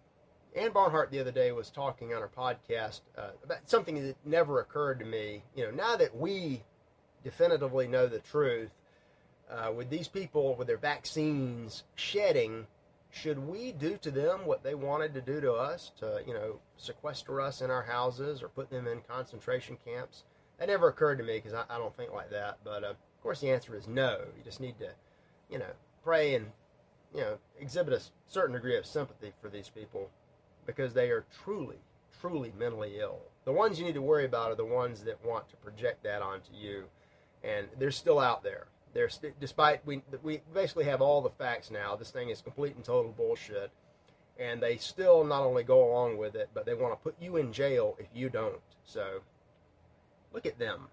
Ann 0.55 0.71
Barnhardt 0.71 1.11
the 1.11 1.19
other 1.19 1.31
day 1.31 1.51
was 1.51 1.69
talking 1.69 2.13
on 2.13 2.21
her 2.21 2.29
podcast 2.35 3.01
uh, 3.17 3.29
about 3.43 3.69
something 3.69 4.03
that 4.03 4.15
never 4.25 4.59
occurred 4.59 4.99
to 4.99 5.05
me. 5.05 5.43
You 5.55 5.65
know, 5.65 5.71
now 5.71 5.95
that 5.95 6.15
we 6.15 6.63
definitively 7.23 7.87
know 7.87 8.07
the 8.07 8.19
truth, 8.19 8.71
uh, 9.49 9.71
with 9.71 9.89
these 9.89 10.07
people 10.07 10.55
with 10.55 10.67
their 10.67 10.77
vaccines 10.77 11.83
shedding, 11.95 12.65
should 13.11 13.39
we 13.39 13.71
do 13.71 13.97
to 13.97 14.11
them 14.11 14.45
what 14.45 14.63
they 14.63 14.75
wanted 14.75 15.13
to 15.15 15.21
do 15.21 15.39
to 15.41 15.53
us 15.53 15.91
to, 15.99 16.21
you 16.25 16.33
know, 16.33 16.59
sequester 16.77 17.41
us 17.41 17.61
in 17.61 17.69
our 17.71 17.83
houses 17.83 18.41
or 18.41 18.49
put 18.49 18.69
them 18.69 18.87
in 18.87 19.01
concentration 19.01 19.77
camps? 19.83 20.23
That 20.57 20.67
never 20.67 20.89
occurred 20.89 21.17
to 21.19 21.23
me 21.23 21.37
because 21.37 21.53
I, 21.53 21.63
I, 21.69 21.77
don't 21.77 21.95
think 21.95 22.11
like 22.11 22.31
that. 22.31 22.57
But 22.63 22.83
uh, 22.83 22.89
of 22.89 23.23
course, 23.23 23.39
the 23.41 23.49
answer 23.51 23.75
is 23.75 23.87
no. 23.87 24.19
You 24.37 24.43
just 24.43 24.59
need 24.59 24.77
to, 24.79 24.89
you 25.49 25.57
know, 25.57 25.71
pray 26.03 26.35
and, 26.35 26.47
you 27.13 27.21
know, 27.21 27.37
exhibit 27.59 27.93
a 27.93 28.01
certain 28.27 28.53
degree 28.53 28.77
of 28.77 28.85
sympathy 28.85 29.31
for 29.41 29.49
these 29.49 29.69
people 29.69 30.09
because 30.75 30.93
they 30.93 31.09
are 31.09 31.25
truly, 31.43 31.77
truly 32.21 32.53
mentally 32.57 32.97
ill. 32.99 33.21
The 33.45 33.51
ones 33.51 33.79
you 33.79 33.85
need 33.85 33.95
to 33.95 34.01
worry 34.01 34.25
about 34.25 34.51
are 34.51 34.55
the 34.55 34.65
ones 34.65 35.03
that 35.03 35.23
want 35.25 35.49
to 35.49 35.55
project 35.57 36.03
that 36.03 36.21
onto 36.21 36.53
you, 36.53 36.85
and 37.43 37.67
they're 37.79 37.91
still 37.91 38.19
out 38.19 38.43
there. 38.43 38.67
They're 38.93 39.09
st- 39.09 39.39
despite 39.39 39.85
we 39.85 40.01
we 40.23 40.41
basically 40.53 40.85
have 40.85 41.01
all 41.01 41.21
the 41.21 41.29
facts 41.29 41.71
now. 41.71 41.95
This 41.95 42.11
thing 42.11 42.29
is 42.29 42.41
complete 42.41 42.75
and 42.75 42.83
total 42.83 43.11
bullshit, 43.11 43.71
and 44.37 44.61
they 44.61 44.77
still 44.77 45.23
not 45.23 45.43
only 45.43 45.63
go 45.63 45.89
along 45.89 46.17
with 46.17 46.35
it, 46.35 46.49
but 46.53 46.65
they 46.65 46.73
want 46.73 46.93
to 46.93 47.03
put 47.03 47.15
you 47.19 47.37
in 47.37 47.51
jail 47.51 47.95
if 47.99 48.07
you 48.13 48.29
don't. 48.29 48.61
So, 48.83 49.21
look 50.33 50.45
at 50.45 50.59
them. 50.59 50.87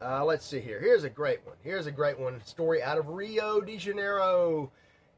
Uh, 0.00 0.24
let's 0.24 0.46
see 0.46 0.60
here. 0.60 0.80
Here's 0.80 1.04
a 1.04 1.10
great 1.10 1.44
one. 1.44 1.56
Here's 1.62 1.86
a 1.86 1.90
great 1.90 2.18
one. 2.18 2.40
Story 2.44 2.82
out 2.82 2.98
of 2.98 3.08
Rio 3.08 3.60
de 3.60 3.76
Janeiro. 3.76 4.70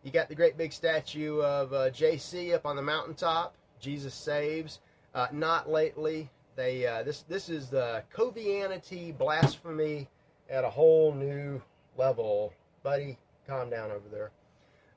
You 0.02 0.10
got 0.10 0.28
the 0.28 0.34
great 0.34 0.56
big 0.56 0.72
statue 0.72 1.40
of 1.40 1.72
uh, 1.72 1.90
JC 1.90 2.54
up 2.54 2.64
on 2.64 2.76
the 2.76 2.82
mountaintop. 2.82 3.54
Jesus 3.80 4.14
saves. 4.14 4.80
Uh, 5.14 5.26
not 5.32 5.68
lately. 5.68 6.30
They 6.56 6.86
uh, 6.86 7.02
this 7.02 7.24
this 7.28 7.48
is 7.48 7.68
the 7.68 8.02
Covianity 8.14 9.16
blasphemy 9.16 10.08
at 10.48 10.64
a 10.64 10.70
whole 10.70 11.12
new 11.14 11.60
level. 11.96 12.52
Buddy, 12.82 13.18
calm 13.46 13.70
down 13.70 13.90
over 13.90 14.08
there. 14.10 14.30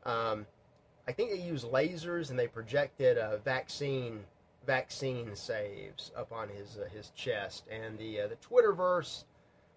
Um, 0.06 0.46
I 1.08 1.12
think 1.12 1.32
they 1.32 1.40
use 1.40 1.64
lasers 1.64 2.30
and 2.30 2.40
they 2.40 2.48
projected 2.48 3.18
a 3.18 3.40
vaccine 3.44 4.22
vaccine 4.66 5.36
saves 5.36 6.12
up 6.16 6.32
on 6.32 6.50
his 6.50 6.78
uh, 6.78 6.90
his 6.90 7.10
chest. 7.16 7.66
And 7.72 7.98
the 7.98 8.22
uh, 8.22 8.28
the 8.28 8.36
Twitterverse, 8.36 9.24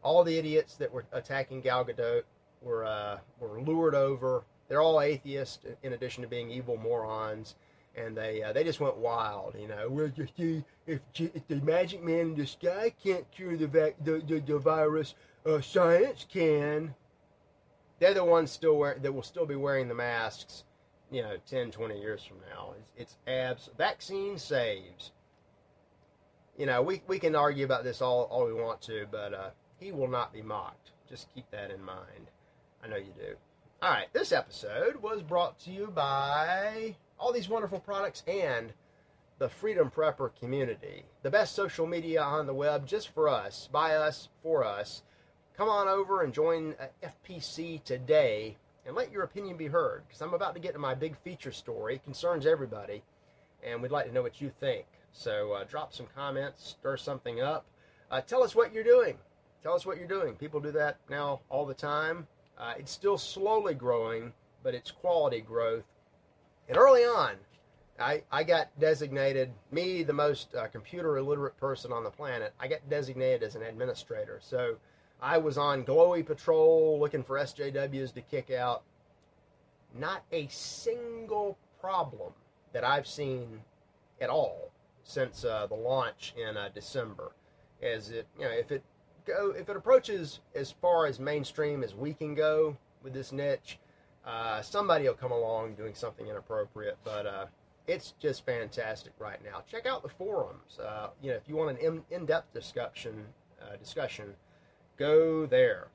all 0.02 0.24
the 0.24 0.38
idiots 0.38 0.74
that 0.76 0.92
were 0.92 1.04
attacking 1.12 1.60
Gal 1.60 1.84
Gadot 1.84 2.22
were 2.62 2.84
uh, 2.84 3.18
were 3.40 3.60
lured 3.60 3.94
over. 3.94 4.44
They're 4.68 4.82
all 4.82 5.00
atheists, 5.00 5.60
in 5.84 5.92
addition 5.92 6.22
to 6.22 6.28
being 6.28 6.50
evil 6.50 6.76
morons 6.76 7.54
and 7.96 8.16
they 8.16 8.42
uh, 8.42 8.52
they 8.52 8.64
just 8.64 8.80
went 8.80 8.96
wild. 8.96 9.54
You 9.58 9.68
know, 9.68 9.88
well, 9.88 10.08
just 10.08 10.32
if, 10.36 11.00
if 11.14 11.48
the 11.48 11.56
magic 11.56 12.02
man 12.02 12.20
in 12.20 12.34
the 12.36 12.46
sky 12.46 12.92
can't 13.02 13.30
cure 13.30 13.56
the 13.56 13.66
vac- 13.66 14.04
the, 14.04 14.22
the, 14.26 14.40
the 14.40 14.58
virus, 14.58 15.14
uh, 15.44 15.60
science 15.60 16.26
can. 16.30 16.94
They're 17.98 18.14
the 18.14 18.24
ones 18.24 18.50
still 18.50 18.76
wear- 18.76 18.98
that 19.00 19.12
will 19.12 19.22
still 19.22 19.46
be 19.46 19.56
wearing 19.56 19.88
the 19.88 19.94
masks. 19.94 20.64
You 21.10 21.22
know, 21.22 21.36
10, 21.48 21.70
20 21.70 22.00
years 22.00 22.24
from 22.24 22.38
now, 22.50 22.74
it's, 22.96 23.14
it's 23.14 23.16
abs. 23.26 23.70
Vaccine 23.78 24.38
saves. 24.38 25.12
You 26.58 26.66
know, 26.66 26.82
we, 26.82 27.00
we 27.06 27.18
can 27.18 27.36
argue 27.36 27.64
about 27.64 27.84
this 27.84 28.02
all, 28.02 28.24
all 28.24 28.44
we 28.44 28.52
want 28.52 28.82
to, 28.82 29.06
but 29.10 29.32
uh, 29.32 29.50
he 29.78 29.92
will 29.92 30.08
not 30.08 30.32
be 30.32 30.42
mocked. 30.42 30.90
Just 31.08 31.32
keep 31.32 31.48
that 31.52 31.70
in 31.70 31.82
mind. 31.82 32.30
I 32.82 32.88
know 32.88 32.96
you 32.96 33.12
do. 33.16 33.36
All 33.82 33.90
right, 33.90 34.12
this 34.12 34.32
episode 34.32 34.96
was 34.96 35.22
brought 35.22 35.58
to 35.60 35.70
you 35.70 35.86
by 35.94 36.96
all 37.18 37.32
these 37.32 37.48
wonderful 37.48 37.80
products 37.80 38.22
and 38.26 38.72
the 39.38 39.48
Freedom 39.48 39.90
Prepper 39.90 40.30
community. 40.38 41.04
The 41.22 41.30
best 41.30 41.54
social 41.54 41.86
media 41.86 42.22
on 42.22 42.46
the 42.46 42.54
web 42.54 42.86
just 42.86 43.08
for 43.10 43.28
us, 43.28 43.68
by 43.70 43.94
us, 43.94 44.28
for 44.42 44.64
us. 44.64 45.02
Come 45.56 45.68
on 45.68 45.88
over 45.88 46.22
and 46.22 46.32
join 46.32 46.74
uh, 46.80 47.08
FPC 47.28 47.82
today 47.84 48.56
and 48.86 48.94
let 48.94 49.10
your 49.10 49.24
opinion 49.24 49.56
be 49.56 49.66
heard 49.66 50.04
because 50.06 50.22
I'm 50.22 50.34
about 50.34 50.54
to 50.54 50.60
get 50.60 50.72
to 50.74 50.78
my 50.78 50.94
big 50.94 51.16
feature 51.16 51.52
story. 51.52 51.96
It 51.96 52.04
concerns 52.04 52.46
everybody, 52.46 53.02
and 53.62 53.82
we'd 53.82 53.90
like 53.90 54.06
to 54.06 54.12
know 54.12 54.22
what 54.22 54.40
you 54.40 54.50
think. 54.60 54.86
So 55.12 55.52
uh, 55.52 55.64
drop 55.64 55.92
some 55.92 56.06
comments, 56.14 56.76
stir 56.78 56.96
something 56.96 57.40
up. 57.40 57.66
Uh, 58.10 58.20
tell 58.20 58.42
us 58.42 58.54
what 58.54 58.72
you're 58.72 58.84
doing. 58.84 59.16
Tell 59.62 59.74
us 59.74 59.84
what 59.84 59.98
you're 59.98 60.06
doing. 60.06 60.34
People 60.34 60.60
do 60.60 60.70
that 60.72 60.98
now 61.10 61.40
all 61.48 61.66
the 61.66 61.74
time. 61.74 62.26
Uh, 62.58 62.74
it's 62.78 62.92
still 62.92 63.18
slowly 63.18 63.74
growing, 63.74 64.32
but 64.62 64.74
it's 64.74 64.90
quality 64.90 65.40
growth 65.40 65.84
and 66.68 66.76
early 66.76 67.02
on, 67.02 67.36
I, 67.98 68.22
I 68.30 68.44
got 68.44 68.68
designated, 68.78 69.52
me, 69.70 70.02
the 70.02 70.12
most 70.12 70.54
uh, 70.54 70.66
computer 70.66 71.16
illiterate 71.16 71.56
person 71.56 71.92
on 71.92 72.04
the 72.04 72.10
planet, 72.10 72.52
I 72.60 72.68
got 72.68 72.88
designated 72.90 73.42
as 73.42 73.54
an 73.54 73.62
administrator. 73.62 74.38
So 74.42 74.76
I 75.20 75.38
was 75.38 75.56
on 75.56 75.84
glowy 75.84 76.24
patrol 76.24 76.98
looking 77.00 77.24
for 77.24 77.36
SJWs 77.36 78.12
to 78.14 78.20
kick 78.20 78.50
out. 78.50 78.82
Not 79.98 80.24
a 80.30 80.46
single 80.48 81.56
problem 81.80 82.32
that 82.72 82.84
I've 82.84 83.06
seen 83.06 83.62
at 84.20 84.28
all 84.28 84.70
since 85.04 85.44
uh, 85.44 85.66
the 85.66 85.74
launch 85.74 86.34
in 86.36 86.56
uh, 86.56 86.68
December. 86.74 87.32
As 87.82 88.10
it, 88.10 88.26
you 88.38 88.44
know, 88.44 88.50
if 88.50 88.72
it 88.72 88.82
go, 89.26 89.54
if 89.56 89.68
it 89.68 89.76
approaches 89.76 90.40
as 90.54 90.70
far 90.70 91.06
as 91.06 91.18
mainstream 91.18 91.82
as 91.82 91.94
we 91.94 92.12
can 92.12 92.34
go 92.34 92.76
with 93.02 93.14
this 93.14 93.32
niche, 93.32 93.78
uh, 94.26 94.60
somebody 94.60 95.04
will 95.04 95.14
come 95.14 95.30
along 95.30 95.74
doing 95.74 95.94
something 95.94 96.26
inappropriate, 96.26 96.98
but 97.04 97.26
uh, 97.26 97.46
it's 97.86 98.14
just 98.18 98.44
fantastic 98.44 99.12
right 99.18 99.42
now. 99.44 99.62
Check 99.70 99.86
out 99.86 100.02
the 100.02 100.08
forums. 100.08 100.78
Uh, 100.80 101.08
you 101.22 101.30
know, 101.30 101.36
if 101.36 101.48
you 101.48 101.54
want 101.54 101.78
an 101.78 102.02
in- 102.10 102.26
depth 102.26 102.52
discussion, 102.52 103.24
uh, 103.62 103.76
discussion, 103.76 104.34
go 104.98 105.46
there. 105.46 105.88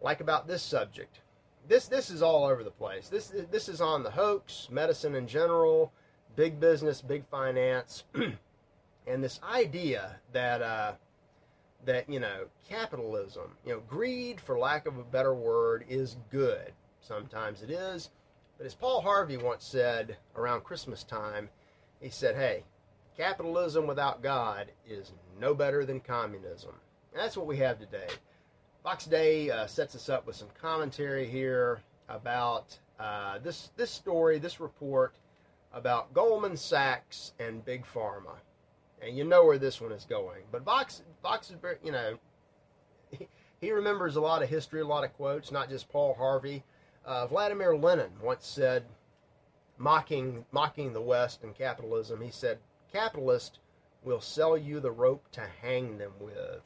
Like 0.00 0.20
about 0.20 0.46
this 0.46 0.62
subject, 0.62 1.20
this 1.68 1.86
this 1.88 2.10
is 2.10 2.22
all 2.22 2.44
over 2.44 2.62
the 2.62 2.70
place. 2.70 3.08
This 3.08 3.32
this 3.50 3.68
is 3.68 3.80
on 3.80 4.02
the 4.02 4.10
hoax, 4.10 4.68
medicine 4.70 5.14
in 5.14 5.26
general, 5.26 5.92
big 6.36 6.60
business, 6.60 7.02
big 7.02 7.24
finance, 7.26 8.04
and 9.06 9.24
this 9.24 9.40
idea 9.42 10.20
that 10.32 10.62
uh, 10.62 10.92
that 11.84 12.08
you 12.08 12.20
know 12.20 12.46
capitalism, 12.68 13.56
you 13.66 13.72
know 13.72 13.80
greed, 13.88 14.40
for 14.40 14.56
lack 14.56 14.86
of 14.86 14.98
a 14.98 15.02
better 15.02 15.34
word, 15.34 15.84
is 15.88 16.16
good. 16.30 16.72
Sometimes 17.00 17.62
it 17.62 17.70
is. 17.70 18.10
But 18.56 18.66
as 18.66 18.74
Paul 18.74 19.00
Harvey 19.00 19.36
once 19.36 19.64
said 19.64 20.16
around 20.36 20.64
Christmas 20.64 21.04
time, 21.04 21.48
he 22.00 22.10
said, 22.10 22.34
hey, 22.34 22.64
capitalism 23.16 23.86
without 23.86 24.22
God 24.22 24.70
is 24.88 25.12
no 25.40 25.54
better 25.54 25.84
than 25.84 26.00
communism. 26.00 26.72
And 27.12 27.22
that's 27.22 27.36
what 27.36 27.46
we 27.46 27.56
have 27.58 27.78
today. 27.78 28.08
Vox 28.82 29.06
Day 29.06 29.50
uh, 29.50 29.66
sets 29.66 29.94
us 29.94 30.08
up 30.08 30.26
with 30.26 30.36
some 30.36 30.48
commentary 30.60 31.26
here 31.26 31.80
about 32.08 32.78
uh, 32.98 33.38
this 33.38 33.70
this 33.76 33.90
story, 33.90 34.38
this 34.38 34.60
report 34.60 35.14
about 35.72 36.14
Goldman 36.14 36.56
Sachs 36.56 37.32
and 37.38 37.64
Big 37.64 37.84
Pharma, 37.84 38.36
and 39.02 39.16
you 39.16 39.24
know 39.24 39.44
where 39.44 39.58
this 39.58 39.80
one 39.80 39.92
is 39.92 40.04
going. 40.04 40.42
But 40.50 40.62
Vox 40.62 41.02
Vox 41.22 41.50
is 41.50 41.56
very, 41.60 41.76
you 41.84 41.92
know, 41.92 42.18
he, 43.10 43.28
he 43.60 43.72
remembers 43.72 44.16
a 44.16 44.20
lot 44.20 44.42
of 44.42 44.48
history, 44.48 44.80
a 44.80 44.86
lot 44.86 45.04
of 45.04 45.12
quotes, 45.14 45.50
not 45.52 45.68
just 45.68 45.88
Paul 45.88 46.14
Harvey. 46.14 46.64
Uh, 47.08 47.26
Vladimir 47.26 47.74
Lenin 47.74 48.10
once 48.22 48.46
said, 48.46 48.84
mocking 49.78 50.44
mocking 50.52 50.92
the 50.92 51.00
West 51.00 51.42
and 51.42 51.54
capitalism, 51.54 52.20
he 52.20 52.30
said, 52.30 52.58
"Capitalist 52.92 53.60
will 54.02 54.20
sell 54.20 54.58
you 54.58 54.78
the 54.78 54.90
rope 54.90 55.24
to 55.32 55.40
hang 55.62 55.96
them 55.96 56.12
with." 56.20 56.60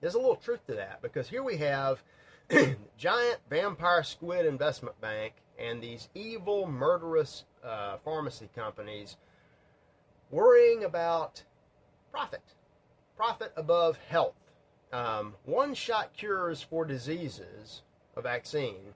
There's 0.00 0.14
a 0.14 0.18
little 0.18 0.36
truth 0.36 0.66
to 0.68 0.74
that 0.76 1.02
because 1.02 1.28
here 1.28 1.42
we 1.42 1.58
have 1.58 2.02
giant 2.96 3.40
vampire 3.50 4.02
squid 4.02 4.46
investment 4.46 4.98
bank 5.02 5.34
and 5.58 5.82
these 5.82 6.08
evil, 6.14 6.66
murderous 6.66 7.44
uh, 7.62 7.98
pharmacy 7.98 8.48
companies 8.54 9.18
worrying 10.30 10.84
about 10.84 11.42
profit, 12.10 12.54
profit 13.18 13.52
above 13.54 13.98
health. 14.08 14.54
Um, 14.94 15.34
one-shot 15.44 16.14
cures 16.14 16.62
for 16.62 16.86
diseases 16.86 17.82
a 18.18 18.22
vaccine 18.22 18.94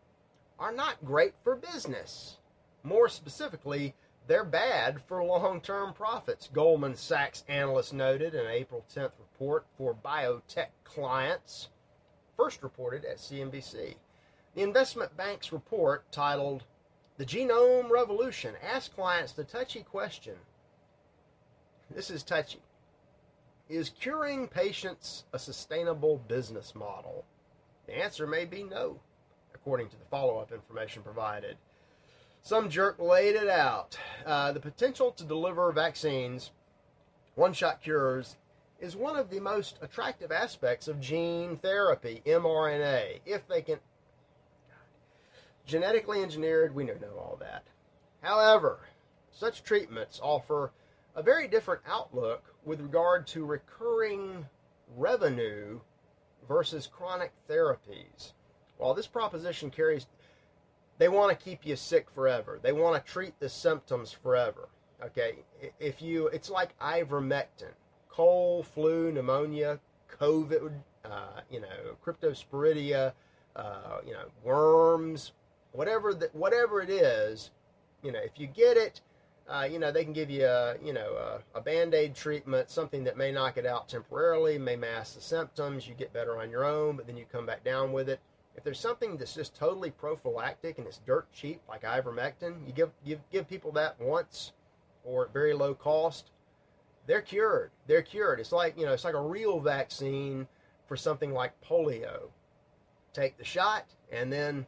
are 0.59 0.73
not 0.73 1.05
great 1.05 1.35
for 1.43 1.55
business. 1.55 2.39
More 2.83 3.09
specifically, 3.09 3.95
they're 4.27 4.45
bad 4.45 5.01
for 5.01 5.23
long 5.23 5.61
term 5.61 5.95
profits, 5.95 6.49
Goldman 6.53 6.97
Sachs 6.97 7.45
analyst 7.49 7.93
noted 7.93 8.35
in 8.35 8.41
an 8.41 8.53
April 8.53 8.85
10th 8.95 9.13
report 9.19 9.65
for 9.79 9.95
biotech 9.95 10.69
clients, 10.85 11.69
first 12.37 12.63
reported 12.63 13.05
at 13.05 13.19
CNBC. 13.19 13.95
The 14.55 14.63
investment 14.63 15.17
bank's 15.17 15.53
report, 15.53 16.11
titled 16.13 16.65
The 17.17 17.25
Genome 17.25 17.91
Revolution, 17.91 18.55
asked 18.63 18.95
clients 18.95 19.33
the 19.33 19.45
touchy 19.45 19.83
question. 19.83 20.35
This 21.91 22.11
is 22.11 22.23
touchy. 22.23 22.63
Is 23.69 23.91
curing 23.91 24.49
patients 24.49 25.25
a 25.33 25.39
sustainable 25.39 26.19
business 26.29 26.75
model? 26.75 27.25
The 27.87 27.97
answer 27.97 28.27
may 28.27 28.45
be 28.45 28.63
no 28.63 29.01
according 29.55 29.89
to 29.89 29.97
the 29.97 30.05
follow 30.11 30.39
up 30.39 30.53
information 30.53 31.03
provided. 31.03 31.57
Some 32.43 32.69
jerk 32.69 32.99
laid 32.99 33.37
it 33.37 33.49
out. 33.49 33.97
Uh, 34.27 34.53
the 34.53 34.61
potential 34.61 35.13
to 35.13 35.25
deliver 35.25 35.71
vaccines, 35.71 36.51
one 37.37 37.53
shot 37.53 37.83
cures, 37.83 38.37
is 38.81 38.97
one 38.97 39.17
of 39.17 39.31
the 39.31 39.39
most 39.39 39.79
attractive 39.81 40.33
aspects 40.33 40.89
of 40.89 41.01
gene 41.01 41.57
therapy, 41.57 42.21
mRNA. 42.27 43.21
If 43.25 43.47
they 43.47 43.63
can. 43.63 43.79
Genetically 45.65 46.21
engineered, 46.21 46.75
we 46.75 46.85
know 46.85 47.17
all 47.17 47.37
that. 47.39 47.63
However, 48.23 48.81
such 49.31 49.63
treatments 49.63 50.19
offer 50.21 50.73
a 51.15 51.23
very 51.23 51.47
different 51.47 51.83
outlook 51.87 52.55
with 52.65 52.81
regard 52.81 53.27
to 53.29 53.45
recurring 53.45 54.47
revenue 54.97 55.81
versus 56.49 56.89
chronic 56.89 57.33
therapies. 57.49 58.33
While 58.83 58.95
this 58.95 59.07
proposition 59.07 59.71
carries, 59.71 60.09
they 60.99 61.09
want 61.09 61.31
to 61.31 61.45
keep 61.45 61.65
you 61.65 61.77
sick 61.77 62.11
forever. 62.11 62.59
They 62.61 62.73
want 62.73 62.95
to 62.97 63.13
treat 63.13 63.39
the 63.39 63.49
symptoms 63.49 64.11
forever. 64.11 64.69
Okay, 65.05 65.37
if 65.79 66.03
you, 66.03 66.27
it's 66.29 66.51
like 66.51 66.77
ivermectin, 66.81 67.75
cold, 68.09 68.67
flu, 68.67 69.13
pneumonia, 69.13 69.79
COVID, 70.21 70.73
uh, 71.05 71.41
you 71.49 71.61
know, 71.61 71.97
cryptosporidia, 72.05 73.13
uh, 73.55 73.99
you 74.05 74.13
know, 74.13 74.27
worms, 74.43 75.33
whatever 75.71 76.13
that, 76.15 76.35
whatever 76.35 76.83
it 76.83 76.91
is, 76.91 77.51
you 78.03 78.11
know, 78.11 78.21
if 78.21 78.33
you 78.37 78.49
get 78.49 78.77
it, 78.77 79.01
uh, 79.49 79.67
you 79.69 79.79
know, 79.79 79.93
they 79.93 80.05
can 80.05 80.13
give 80.13 80.31
you 80.31 80.47
a, 80.47 80.77
you 80.85 80.93
know, 80.93 81.41
a, 81.55 81.59
a 81.59 81.61
band-aid 81.61 82.15
treatment, 82.15 82.71
something 82.71 83.05
that 83.05 83.17
may 83.17 83.31
knock 83.31 83.57
it 83.57 83.67
out 83.67 83.89
temporarily, 83.89 84.59
may 84.59 84.77
mask 84.77 85.15
the 85.15 85.21
symptoms. 85.21 85.87
You 85.87 85.95
get 85.95 86.13
better 86.13 86.41
on 86.41 86.51
your 86.51 86.65
own, 86.65 86.97
but 86.97 87.07
then 87.07 87.17
you 87.17 87.27
come 87.31 87.47
back 87.47 87.65
down 87.65 87.93
with 87.93 88.09
it. 88.09 88.21
If 88.57 88.65
there's 88.65 88.81
something 88.81 89.17
that's 89.17 89.35
just 89.35 89.57
totally 89.57 89.91
prophylactic 89.91 90.79
and 90.79 90.87
it's 90.87 90.99
dirt 90.99 91.33
cheap, 91.33 91.61
like 91.69 91.83
ivermectin, 91.83 92.67
you 92.67 92.73
give 92.73 92.91
give 93.05 93.21
give 93.31 93.49
people 93.49 93.73
that 93.73 94.01
once, 94.01 94.53
or 95.05 95.25
at 95.25 95.33
very 95.33 95.55
low 95.55 95.75
cost, 95.75 96.31
they're 97.07 97.23
cured. 97.23 97.71
They're 97.87 98.03
cured. 98.03 98.41
It's 98.41 98.53
like 98.53 98.79
you 98.79 98.85
know, 98.85 98.93
it's 98.93 99.05
like 99.05 99.15
a 99.15 99.23
real 99.23 99.61
vaccine 99.61 100.47
for 100.87 100.97
something 100.97 101.33
like 101.33 101.53
polio. 101.63 102.29
Take 103.13 103.39
the 103.39 103.45
shot, 103.45 103.87
and 104.11 104.33
then 104.33 104.67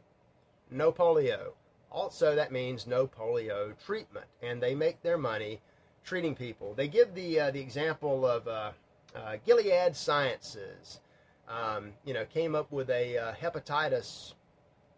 no 0.71 0.91
polio. 0.91 1.53
Also, 1.91 2.35
that 2.35 2.51
means 2.51 2.87
no 2.87 3.07
polio 3.07 3.73
treatment, 3.85 4.25
and 4.41 4.61
they 4.61 4.75
make 4.75 5.01
their 5.01 5.17
money 5.17 5.61
treating 6.03 6.35
people. 6.35 6.73
They 6.73 6.87
give 6.87 7.13
the 7.13 7.39
uh, 7.39 7.51
the 7.51 7.59
example 7.59 8.25
of 8.25 8.47
uh, 8.47 8.71
uh, 9.15 9.37
Gilead 9.45 9.95
Sciences. 9.95 10.99
Um, 11.47 11.93
you 12.03 12.13
know, 12.13 12.25
came 12.25 12.55
up 12.55 12.71
with 12.71 12.89
a 12.89 13.17
uh, 13.17 13.33
hepatitis 13.33 14.33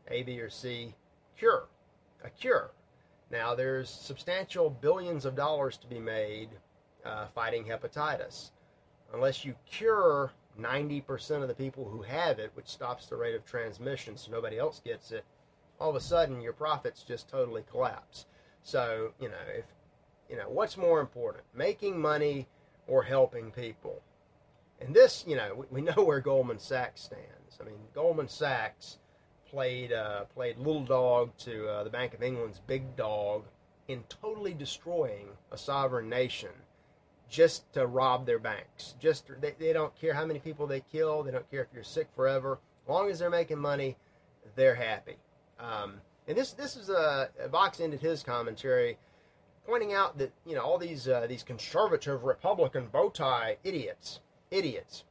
A, 0.10 0.24
B, 0.24 0.40
or 0.40 0.50
C 0.50 0.96
cure, 1.38 1.68
a 2.24 2.30
cure. 2.30 2.72
Now, 3.30 3.54
there's 3.54 3.90
substantial 3.90 4.70
billions 4.70 5.26
of 5.26 5.36
dollars 5.36 5.78
to 5.78 5.88
be 5.88 6.00
made 6.00 6.50
uh, 7.06 7.28
fighting 7.28 7.66
hepatitis. 7.66 8.52
Unless 9.14 9.44
you 9.44 9.56
cure 9.70 10.32
90% 10.60 11.42
of 11.42 11.48
the 11.48 11.54
people 11.54 11.86
who 11.90 12.02
have 12.02 12.40
it, 12.40 12.52
which 12.54 12.68
stops 12.68 13.06
the 13.06 13.16
rate 13.16 13.36
of 13.36 13.46
transmission 13.46 14.18
so 14.18 14.32
nobody 14.32 14.58
else 14.58 14.82
gets 14.84 15.12
it, 15.12 15.26
all 15.80 15.90
of 15.90 15.96
a 15.96 16.02
sudden 16.02 16.42
your 16.42 16.54
profits 16.54 17.04
just 17.04 17.30
totally 17.30 17.64
collapse. 17.70 18.26
So, 18.64 19.14
you 19.20 19.30
know, 19.30 19.36
if 19.56 19.66
you 20.30 20.36
know, 20.36 20.50
what's 20.50 20.76
more 20.76 21.00
important, 21.00 21.46
making 21.54 22.00
money 22.00 22.48
or 22.88 23.04
helping 23.04 23.52
people? 23.52 24.02
And 24.80 24.96
this, 24.96 25.24
you 25.28 25.36
know, 25.36 25.66
we, 25.72 25.82
we 25.82 25.82
know 25.96 26.04
where 26.04 26.20
Goldman 26.20 26.60
Sachs 26.60 27.04
stands. 27.04 27.58
I 27.60 27.64
mean, 27.64 27.80
Goldman 27.94 28.28
Sachs 28.28 28.98
played 29.50 29.94
uh, 29.94 30.26
played 30.26 30.58
little 30.58 30.84
dog 30.84 31.32
to 31.40 31.68
uh, 31.68 31.84
the 31.84 31.90
Bank 31.90 32.14
of 32.14 32.22
England's 32.22 32.60
big 32.60 32.96
dog 32.96 33.46
in 33.88 34.04
totally 34.10 34.54
destroying 34.54 35.30
a 35.52 35.58
sovereign 35.58 36.10
nation 36.10 36.50
just 37.30 37.72
to 37.74 37.88
rob 37.88 38.26
their 38.26 38.40
banks. 38.40 38.96
Just 39.00 39.30
they, 39.42 39.54
they 39.58 39.74
don't 39.74 39.96
care 40.00 40.14
how 40.14 40.26
many 40.26 40.40
people 40.40 40.68
they 40.68 40.82
kill. 40.92 41.24
They 41.24 41.32
don't 41.32 41.50
care 41.50 41.62
if 41.62 41.68
you're 41.74 41.84
sick 41.84 42.08
forever. 42.16 42.60
As 42.84 42.90
long 42.90 43.10
as 43.10 43.20
they're 43.20 43.30
making 43.30 43.60
money, 43.60 43.98
they're 44.56 44.76
happy. 44.76 45.18
Um, 45.60 46.02
and 46.28 46.38
this 46.38 46.54
this 46.54 46.76
is 46.76 46.90
a, 46.90 47.30
a 47.40 47.48
Vox 47.48 47.80
ended 47.80 48.02
his 48.02 48.24
commentary 48.24 48.98
pointing 49.66 49.94
out 49.94 50.18
that 50.18 50.32
you 50.46 50.56
know 50.56 50.62
all 50.62 50.78
these 50.78 51.08
uh, 51.08 51.26
these 51.28 51.44
conservative 51.44 52.24
Republican 52.24 52.88
bow 52.92 53.10
tie 53.10 53.58
idiots, 53.64 54.20
idiots. 54.52 55.04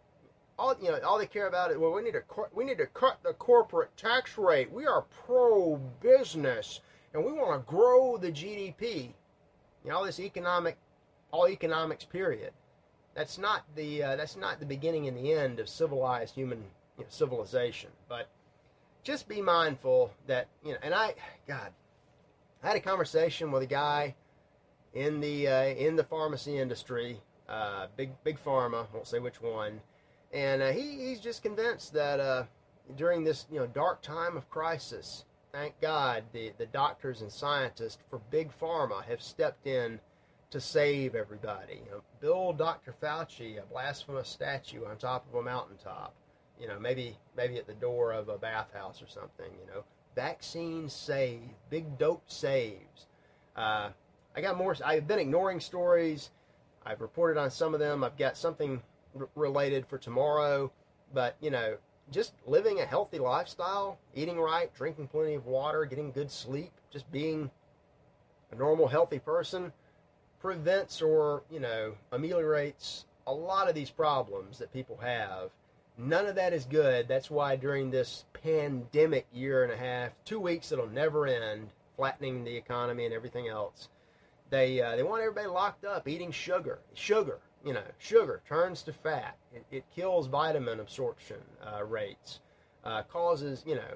All 0.58 0.74
you 0.80 0.90
know, 0.90 0.98
all 1.00 1.18
they 1.18 1.26
care 1.26 1.48
about 1.48 1.70
is 1.70 1.78
well, 1.78 1.92
we 1.92 2.02
need 2.02 2.14
to 2.14 2.22
we 2.54 2.64
need 2.64 2.78
to 2.78 2.86
cut 2.86 3.18
the 3.22 3.34
corporate 3.34 3.94
tax 3.96 4.38
rate. 4.38 4.72
We 4.72 4.86
are 4.86 5.02
pro 5.26 5.76
business, 6.00 6.80
and 7.12 7.24
we 7.24 7.32
want 7.32 7.60
to 7.60 7.70
grow 7.70 8.16
the 8.16 8.32
GDP. 8.32 9.12
You 9.84 9.90
know, 9.90 9.98
all 9.98 10.04
this 10.04 10.18
economic, 10.18 10.78
all 11.30 11.48
economics 11.48 12.04
period. 12.04 12.52
That's 13.14 13.38
not 13.38 13.64
the 13.74 14.02
uh, 14.02 14.16
that's 14.16 14.36
not 14.36 14.60
the 14.60 14.66
beginning 14.66 15.08
and 15.08 15.16
the 15.16 15.32
end 15.32 15.60
of 15.60 15.68
civilized 15.68 16.34
human 16.34 16.64
you 16.98 17.04
know, 17.04 17.10
civilization. 17.10 17.90
But 18.08 18.28
just 19.02 19.28
be 19.28 19.40
mindful 19.42 20.10
that 20.26 20.48
you 20.64 20.72
know. 20.72 20.78
And 20.82 20.94
I, 20.94 21.14
God, 21.46 21.70
I 22.62 22.68
had 22.68 22.76
a 22.76 22.80
conversation 22.80 23.52
with 23.52 23.62
a 23.62 23.66
guy 23.66 24.14
in 24.94 25.20
the 25.20 25.48
uh, 25.48 25.64
in 25.64 25.96
the 25.96 26.04
pharmacy 26.04 26.58
industry, 26.58 27.20
uh, 27.48 27.86
big 27.96 28.10
big 28.24 28.38
pharma. 28.42 28.86
Won't 28.92 29.06
say 29.06 29.18
which 29.18 29.40
one, 29.40 29.80
and 30.32 30.62
uh, 30.62 30.70
he, 30.70 31.06
he's 31.06 31.20
just 31.20 31.42
convinced 31.42 31.92
that 31.94 32.20
uh, 32.20 32.44
during 32.96 33.24
this 33.24 33.46
you 33.50 33.58
know 33.58 33.66
dark 33.66 34.02
time 34.02 34.36
of 34.36 34.48
crisis, 34.50 35.24
thank 35.52 35.80
God 35.80 36.24
the 36.32 36.52
the 36.58 36.66
doctors 36.66 37.22
and 37.22 37.30
scientists 37.30 37.98
for 38.10 38.20
big 38.30 38.50
pharma 38.58 39.04
have 39.04 39.22
stepped 39.22 39.66
in 39.66 40.00
to 40.50 40.60
save 40.60 41.14
everybody. 41.14 41.80
You 41.84 41.90
know, 41.90 42.02
build 42.20 42.58
Dr. 42.58 42.94
Fauci 43.02 43.58
a 43.58 43.66
blasphemous 43.66 44.28
statue 44.28 44.84
on 44.84 44.96
top 44.96 45.26
of 45.28 45.34
a 45.34 45.42
mountaintop 45.42 46.14
you 46.60 46.68
know, 46.68 46.78
maybe 46.78 47.16
maybe 47.36 47.56
at 47.56 47.66
the 47.66 47.74
door 47.74 48.12
of 48.12 48.28
a 48.28 48.38
bathhouse 48.38 49.02
or 49.02 49.06
something. 49.06 49.50
You 49.60 49.72
know, 49.72 49.84
vaccines 50.14 50.92
save, 50.92 51.40
big 51.70 51.98
dope 51.98 52.24
saves. 52.26 53.06
Uh, 53.54 53.90
I 54.34 54.40
got 54.40 54.56
more. 54.56 54.76
I've 54.84 55.06
been 55.06 55.18
ignoring 55.18 55.60
stories. 55.60 56.30
I've 56.86 57.00
reported 57.00 57.38
on 57.38 57.50
some 57.50 57.74
of 57.74 57.80
them. 57.80 58.04
I've 58.04 58.16
got 58.16 58.36
something 58.36 58.80
r- 59.18 59.28
related 59.34 59.86
for 59.86 59.98
tomorrow. 59.98 60.72
But 61.12 61.36
you 61.40 61.50
know, 61.50 61.76
just 62.10 62.32
living 62.46 62.80
a 62.80 62.86
healthy 62.86 63.18
lifestyle, 63.18 63.98
eating 64.14 64.40
right, 64.40 64.74
drinking 64.74 65.08
plenty 65.08 65.34
of 65.34 65.46
water, 65.46 65.84
getting 65.84 66.12
good 66.12 66.30
sleep, 66.30 66.72
just 66.90 67.10
being 67.12 67.50
a 68.52 68.54
normal, 68.54 68.88
healthy 68.88 69.18
person 69.18 69.72
prevents 70.40 71.02
or 71.02 71.42
you 71.50 71.60
know 71.60 71.94
ameliorates 72.12 73.04
a 73.26 73.32
lot 73.32 73.68
of 73.68 73.74
these 73.74 73.90
problems 73.90 74.58
that 74.58 74.72
people 74.72 74.98
have 75.02 75.50
None 75.98 76.26
of 76.26 76.34
that 76.34 76.52
is 76.52 76.66
good. 76.66 77.08
That's 77.08 77.30
why 77.30 77.56
during 77.56 77.90
this 77.90 78.26
pandemic 78.34 79.26
year 79.32 79.64
and 79.64 79.72
a 79.72 79.76
half, 79.76 80.12
two 80.24 80.38
weeks 80.38 80.68
that'll 80.68 80.88
never 80.88 81.26
end, 81.26 81.70
flattening 81.96 82.44
the 82.44 82.54
economy 82.54 83.06
and 83.06 83.14
everything 83.14 83.48
else, 83.48 83.88
they 84.50 84.80
uh, 84.80 84.96
they 84.96 85.02
want 85.02 85.22
everybody 85.22 85.46
locked 85.46 85.84
up 85.84 86.08
eating 86.08 86.30
sugar. 86.30 86.80
Sugar, 86.94 87.38
you 87.64 87.72
know, 87.72 87.82
sugar 87.98 88.42
turns 88.48 88.82
to 88.82 88.92
fat. 88.92 89.36
It, 89.54 89.64
it 89.70 89.84
kills 89.94 90.26
vitamin 90.26 90.80
absorption 90.80 91.38
uh, 91.64 91.84
rates, 91.84 92.40
uh, 92.84 93.02
causes 93.02 93.62
you 93.66 93.74
know, 93.74 93.94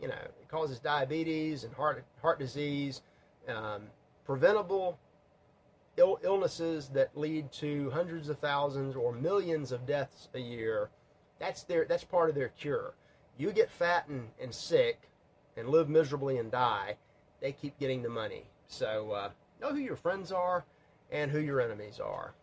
you 0.00 0.08
know, 0.08 0.14
it 0.14 0.48
causes 0.48 0.78
diabetes 0.78 1.64
and 1.64 1.72
heart 1.74 2.04
heart 2.20 2.38
disease, 2.38 3.02
um, 3.48 3.82
preventable 4.24 4.98
Ill- 5.98 6.20
illnesses 6.22 6.88
that 6.94 7.14
lead 7.14 7.52
to 7.52 7.90
hundreds 7.90 8.30
of 8.30 8.38
thousands 8.38 8.96
or 8.96 9.12
millions 9.12 9.72
of 9.72 9.84
deaths 9.84 10.30
a 10.32 10.38
year 10.40 10.88
that's 11.42 11.64
their 11.64 11.84
that's 11.84 12.04
part 12.04 12.28
of 12.28 12.36
their 12.36 12.50
cure. 12.50 12.94
You 13.36 13.50
get 13.50 13.68
fat 13.68 14.06
and, 14.08 14.28
and 14.40 14.54
sick 14.54 15.10
and 15.56 15.68
live 15.68 15.88
miserably 15.88 16.38
and 16.38 16.50
die, 16.52 16.96
they 17.40 17.50
keep 17.50 17.78
getting 17.80 18.02
the 18.02 18.08
money. 18.08 18.44
So 18.68 19.10
uh, 19.10 19.30
know 19.62 19.72
who 19.72 19.80
your 19.80 19.96
friends 19.96 20.32
are 20.32 20.64
and 21.10 21.30
who 21.30 21.38
your 21.38 21.60
enemies 21.60 22.00
are. 22.00 22.34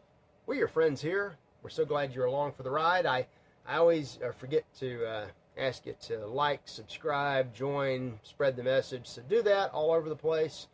We're 0.46 0.56
your 0.56 0.68
friends 0.68 1.02
here. 1.02 1.36
We're 1.62 1.70
so 1.70 1.86
glad 1.86 2.14
you're 2.14 2.26
along 2.26 2.54
for 2.54 2.64
the 2.64 2.72
ride. 2.72 3.06
I, 3.06 3.28
I 3.68 3.76
always 3.76 4.20
uh, 4.26 4.32
forget 4.32 4.64
to 4.80 5.06
uh, 5.06 5.26
ask 5.58 5.86
you 5.86 5.96
to 6.08 6.26
like, 6.26 6.62
subscribe, 6.64 7.54
join, 7.54 8.20
spread 8.24 8.56
the 8.56 8.64
message. 8.64 9.06
So 9.06 9.22
do 9.28 9.42
that 9.44 9.72
all 9.72 9.92
over 9.92 10.08
the 10.08 10.16
place. 10.16 10.68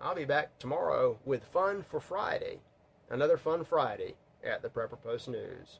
I'll 0.00 0.14
be 0.14 0.24
back 0.24 0.58
tomorrow 0.58 1.18
with 1.24 1.44
Fun 1.44 1.82
for 1.82 2.00
Friday. 2.00 2.60
Another 3.10 3.36
Fun 3.36 3.62
Friday 3.62 4.14
at 4.42 4.62
the 4.62 4.68
Prepper 4.68 5.00
Post 5.00 5.28
News. 5.28 5.78